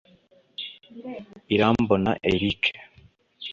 Irambona 1.53 2.11
Eric 2.31 2.61